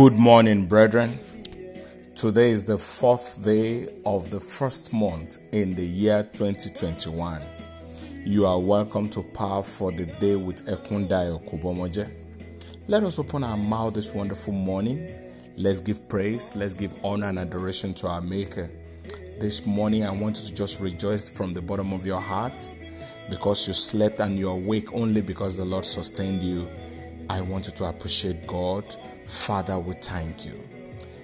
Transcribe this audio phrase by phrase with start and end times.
[0.00, 1.18] Good morning, brethren.
[2.14, 7.42] Today is the fourth day of the first month in the year 2021.
[8.24, 12.10] You are welcome to Power for the Day with Ekundayo Kubomoje.
[12.88, 15.06] Let us open our mouth this wonderful morning.
[15.58, 18.70] Let's give praise, let's give honor and adoration to our Maker.
[19.38, 22.72] This morning, I want you to just rejoice from the bottom of your heart
[23.28, 26.70] because you slept and you're awake only because the Lord sustained you.
[27.28, 28.82] I want you to appreciate God
[29.30, 30.60] Father, we thank you.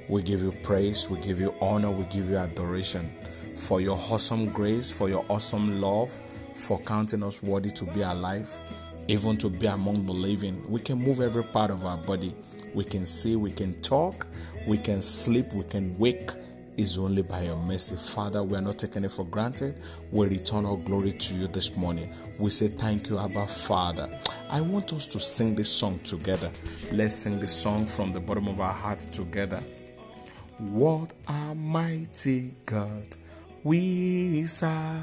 [0.08, 3.10] We give you praise, we give you honor, we give you adoration
[3.56, 6.10] for your awesome grace, for your awesome love,
[6.54, 8.48] for counting us worthy to be alive,
[9.08, 10.62] even to be among the living.
[10.70, 12.32] We can move every part of our body.
[12.74, 14.24] We can see, we can talk,
[14.68, 16.30] we can sleep, we can wake
[16.76, 17.96] is only by your mercy.
[17.96, 19.74] Father, we are not taking it for granted.
[20.12, 22.12] We return our glory to you this morning.
[22.38, 24.08] We say thank you, Abba Father.
[24.50, 26.50] I want us to sing this song together.
[26.92, 29.60] Let's sing this song from the bottom of our hearts together.
[30.58, 33.06] What a mighty God
[33.62, 35.02] we serve.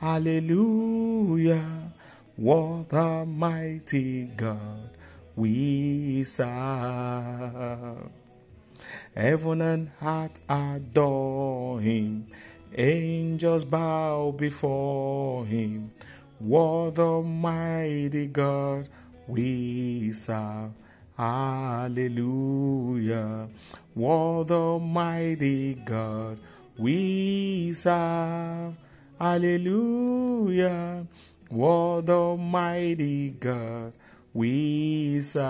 [0.00, 1.92] Hallelujah.
[2.36, 4.90] What a mighty God
[5.36, 8.10] we serve.
[9.14, 12.26] Heaven and earth adore him.
[12.74, 15.90] Angels bow before him.
[16.38, 18.88] What a mighty God
[19.28, 20.72] we serve.
[21.16, 22.28] Hallelujah.
[23.94, 26.40] What a mighty God
[26.78, 28.74] we serve.
[29.18, 31.06] Hallelujah.
[31.48, 33.92] What a mighty God
[34.32, 35.42] we serve.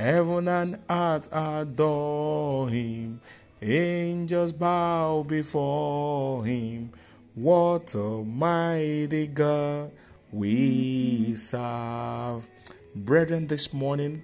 [0.00, 3.20] Heaven and earth adore him.
[3.60, 6.90] Angels bow before him.
[7.34, 9.92] What a mighty God
[10.32, 12.48] we serve.
[12.94, 14.22] Brethren, this morning,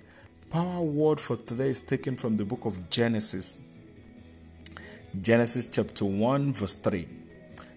[0.49, 3.59] power word for today is taken from the book of Genesis.
[5.21, 7.07] Genesis chapter 1, verse 3.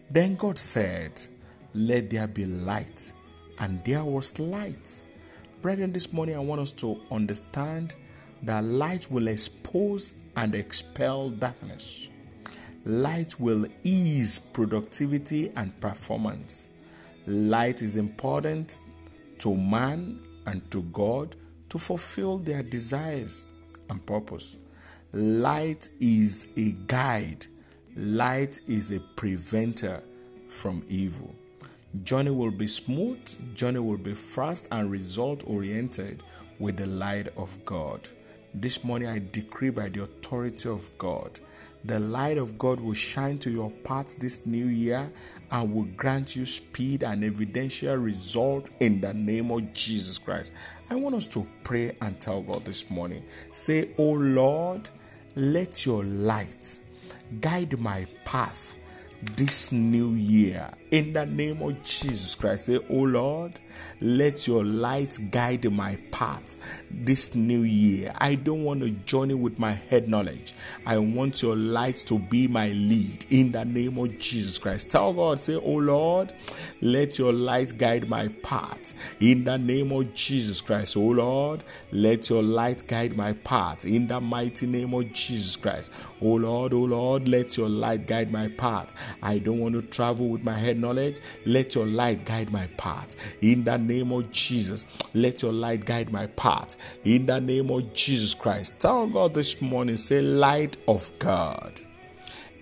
[0.10, 1.20] Then God said,
[1.76, 3.12] Let there be light,
[3.60, 5.04] and there was light.
[5.62, 7.96] Brethren, this morning I want us to understand
[8.44, 12.10] that light will expose and expel darkness.
[12.86, 16.70] Light will ease productivity and performance.
[17.28, 18.80] Light is important
[19.40, 21.36] to man and to God
[21.68, 23.46] to fulfill their desires
[23.90, 24.56] and purpose.
[25.12, 27.48] Light is a guide,
[27.98, 30.02] light is a preventer
[30.48, 31.36] from evil.
[32.04, 36.22] Journey will be smooth, journey will be fast and result oriented
[36.60, 38.02] with the light of God.
[38.54, 41.40] This morning I decree by the authority of God,
[41.84, 45.10] the light of God will shine to your path this new year
[45.50, 50.54] and will grant you speed and evidential result in the name of Jesus Christ.
[50.92, 53.24] I want us to pray and tell God this morning.
[53.52, 54.90] Say, Oh Lord,
[55.36, 56.78] let your light
[57.42, 58.76] guide my path
[59.22, 62.66] this new year in the name of Jesus Christ.
[62.66, 63.54] Say, Oh Lord,
[64.02, 66.58] let your light guide my path
[66.90, 68.14] this new year.
[68.18, 70.54] I don't want to journey with my head knowledge.
[70.86, 74.92] I want your light to be my lead in the name of Jesus Christ.
[74.92, 76.34] Tell God, say, Oh Lord,
[76.82, 80.98] let your light guide my path in the name of Jesus Christ.
[80.98, 85.92] Oh Lord, let your light guide my path in the mighty name of Jesus Christ.
[86.22, 88.94] Oh Lord, oh Lord, let your light guide my path.
[89.22, 91.18] I don't want to travel with my head knowledge.
[91.46, 93.16] Let your light guide my path.
[93.42, 96.76] In the name of Jesus, let your light guide my path.
[97.04, 98.82] In the name of Jesus Christ.
[98.82, 101.82] Tell God this morning, say, Light of God,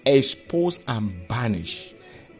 [0.05, 1.93] expose and banish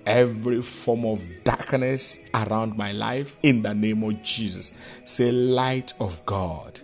[0.06, 4.74] every form of darkness around my life in the name of Jesus.
[5.04, 6.80] Say, Light of God,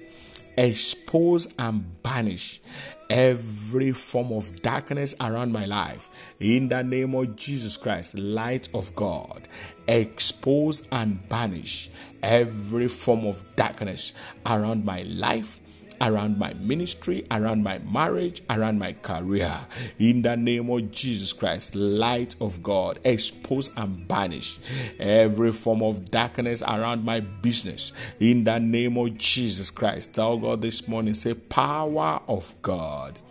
[0.58, 2.62] expose and banish
[3.10, 6.10] every form of darkness around my life.
[6.40, 9.48] In the name of Jesus Christ, light of God,
[9.88, 11.90] expose and banish
[12.22, 14.14] every form of darkness
[14.46, 15.60] around my life
[16.02, 19.60] around my ministry, around my marriage, around my career.
[20.00, 24.60] In the name of Jesus Christ, light of God, expose and banish
[25.00, 27.94] every form of darkness around my business.
[28.20, 33.22] In the name of Jesus Christ, tell God this morning, say, power of God,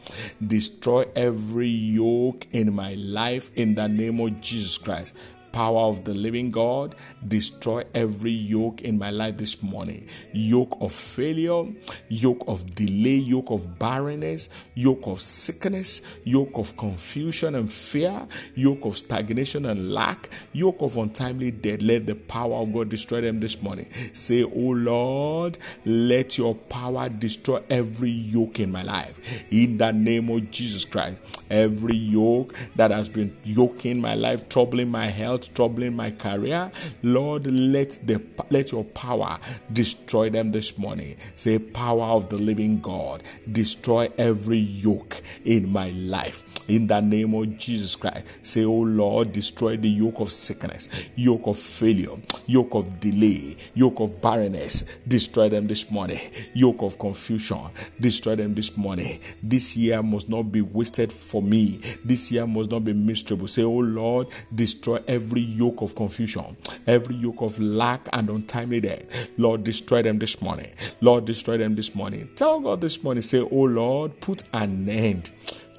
[0.45, 5.15] destroy every yoke in my life in the name of Jesus Christ
[5.53, 6.95] power of the living God,
[7.27, 10.09] destroy every yoke in my life this morning.
[10.33, 11.65] Yoke of failure,
[12.09, 18.85] yoke of delay, yoke of barrenness, yoke of sickness, yoke of confusion and fear, yoke
[18.85, 21.81] of stagnation and lack, yoke of untimely death.
[21.81, 23.91] Let the power of God destroy them this morning.
[24.13, 29.45] Say, Oh Lord, let your power destroy every yoke in my life.
[29.53, 31.21] In the name of Jesus Christ,
[31.51, 36.71] every yoke that has been yoking my life, troubling my health, troubling my career,
[37.03, 39.39] Lord, let the let your power
[39.73, 41.17] destroy them this morning.
[41.37, 46.43] Say, power of the living God, destroy every yoke in my life.
[46.69, 51.47] In the name of Jesus Christ, say, Oh Lord, destroy the yoke of sickness, yoke
[51.47, 52.17] of failure,
[52.47, 56.21] yoke of delay, yoke of barrenness, destroy them this morning.
[56.55, 57.67] Yoke of confusion,
[58.01, 59.19] destroy them this morning.
[59.43, 61.81] This year must not be wasted for me.
[62.05, 63.49] This year must not be miserable.
[63.49, 66.57] Say, Oh Lord, destroy every yoke of confusion,
[66.87, 69.29] every yoke of lack and untimely death.
[69.39, 70.71] Lord, destroy them this morning.
[71.01, 72.29] Lord, destroy them this morning.
[72.37, 75.31] Tell God this morning, say, Oh Lord, put an end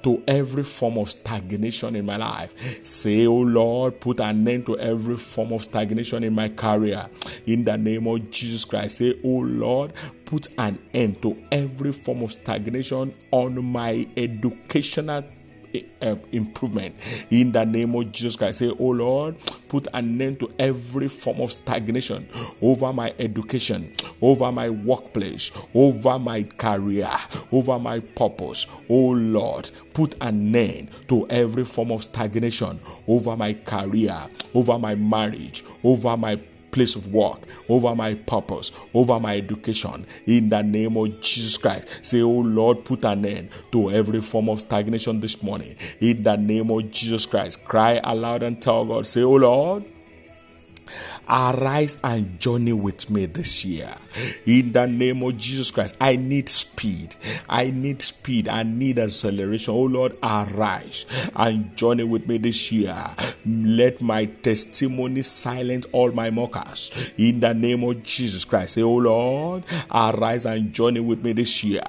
[0.04, 2.84] to every form of stagnation in my life.
[2.84, 7.08] Say, Oh Lord, put an end to every form of stagnation in my career.
[7.46, 9.92] In the name of Jesus Christ, say, Oh Lord,
[10.26, 15.24] put an end to every form of stagnation on my educational
[15.74, 16.94] Eh, improvement
[17.30, 18.60] in the name of Jesus Christ.
[18.60, 19.34] Say, Oh Lord,
[19.68, 22.28] put an end to every form of stagnation
[22.62, 23.92] over my education,
[24.22, 27.10] over my workplace, over my career,
[27.50, 28.66] over my purpose.
[28.88, 32.78] Oh Lord, put an end to every form of stagnation
[33.08, 34.16] over my career,
[34.54, 36.38] over my marriage, over my
[36.74, 37.38] place of work,
[37.68, 40.04] over my purpose, over my education.
[40.26, 44.48] In the name of Jesus Christ, say, Oh Lord, put an end to every form
[44.48, 45.76] of stagnation this morning.
[46.00, 49.84] In the name of Jesus Christ, cry aloud and tell God, say, Oh Lord,
[51.28, 53.94] Arise and journey with me this year.
[54.46, 57.16] In the name of Jesus Christ, I need speed.
[57.48, 58.46] I need speed.
[58.48, 59.74] I need acceleration.
[59.74, 62.94] Oh Lord, arise and journey with me this year.
[63.46, 66.90] Let my testimony silence all my mockers.
[67.16, 71.64] In the name of Jesus Christ, say, Oh Lord, arise and journey with me this
[71.64, 71.82] year.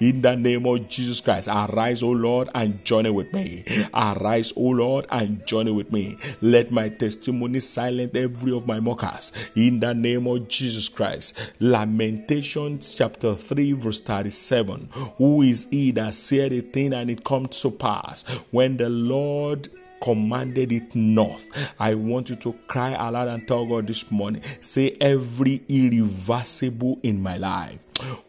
[0.00, 3.64] In the name of Jesus Christ, arise, oh Lord, and journey with me.
[3.94, 6.18] Arise, oh Lord, and journey with me.
[6.40, 11.38] Let my testimony silence every of my mockers in the name of Jesus Christ.
[11.60, 14.88] Lamentations chapter 3, verse 37.
[15.18, 19.68] Who is he that said a thing and it comes to pass when the Lord
[20.02, 21.74] commanded it north.
[21.78, 24.42] I want you to cry aloud and tell God this morning.
[24.60, 27.78] Say every irreversible in my life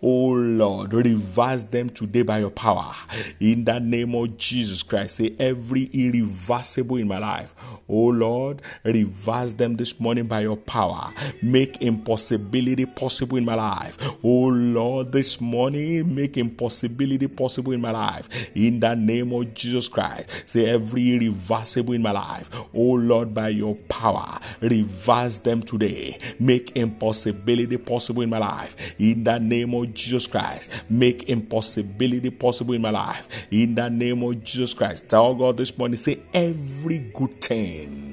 [0.01, 2.93] Oh Lord, reverse them today by your power.
[3.39, 7.53] In the name of Jesus Christ, say every irreversible in my life.
[7.87, 11.13] Oh Lord, reverse them this morning by your power.
[11.41, 13.97] Make impossibility possible in my life.
[14.23, 18.55] Oh Lord, this morning, make impossibility possible in my life.
[18.55, 22.49] In the name of Jesus Christ, say every irreversible in my life.
[22.73, 26.17] Oh Lord, by your power, reverse them today.
[26.39, 28.99] Make impossibility possible in my life.
[28.99, 30.83] In the name name of Jesus Christ.
[30.89, 33.27] Make impossibility possible in my life.
[33.51, 35.09] In the name of Jesus Christ.
[35.09, 38.10] Tell God this morning, say every good thing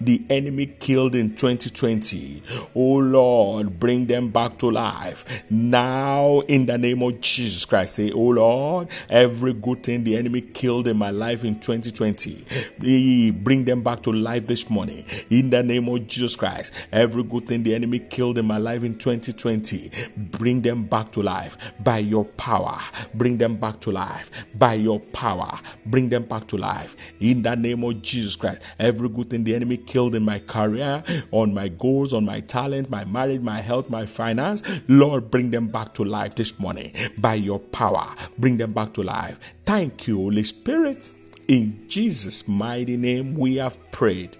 [0.00, 2.42] the enemy killed in 2020.
[2.74, 5.44] Oh Lord, bring them back to life.
[5.50, 10.40] Now, in the name of Jesus Christ, say, Oh Lord, every good thing the enemy
[10.40, 15.04] killed in my life in 2020, bring them back to life this morning.
[15.30, 18.84] In the name of Jesus Christ, every good thing the enemy killed in my life
[18.84, 22.78] in 2020, bring them back to life by your power.
[23.14, 25.58] Bring them back to life by your power.
[25.84, 26.96] Bring them back to life.
[27.20, 31.02] In the name of Jesus Christ, every good thing the enemy killed in my career,
[31.32, 34.62] on my goals, on my talent, my marriage, my health, my finance.
[34.86, 38.14] Lord, bring them back to life this morning by your power.
[38.38, 39.36] Bring them back to life.
[39.64, 41.12] Thank you, Holy Spirit.
[41.48, 44.36] In Jesus' mighty name, we have prayed.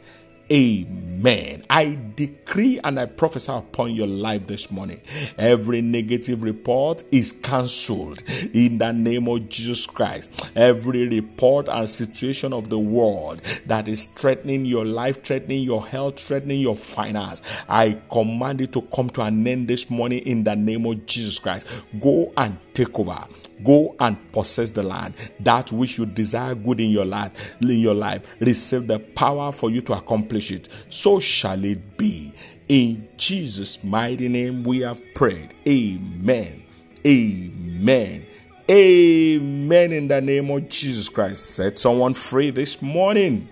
[0.52, 1.07] Amen.
[1.24, 5.00] I decree and I prophesy upon your life this morning.
[5.36, 8.22] Every negative report is cancelled
[8.52, 10.50] in the name of Jesus Christ.
[10.54, 16.20] Every report and situation of the world that is threatening your life, threatening your health,
[16.20, 20.54] threatening your finance, I command it to come to an end this morning in the
[20.54, 21.66] name of Jesus Christ.
[22.00, 23.24] Go and take over
[23.64, 25.14] Go and possess the land.
[25.40, 29.70] That which you desire good in your life, in your life, receive the power for
[29.70, 30.68] you to accomplish it.
[31.08, 32.34] So shall it be.
[32.68, 35.54] In Jesus' mighty name we have prayed.
[35.66, 36.62] Amen.
[37.06, 38.26] Amen.
[38.70, 39.92] Amen.
[39.92, 41.56] In the name of Jesus Christ.
[41.56, 43.48] Set someone free this morning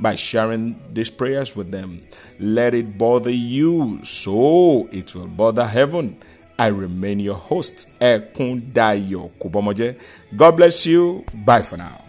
[0.00, 2.00] by sharing these prayers with them.
[2.40, 6.16] Let it bother you so it will bother heaven.
[6.58, 10.00] I remain your host, Ekundayo Kubomoje.
[10.34, 11.22] God bless you.
[11.44, 12.03] Bye for now.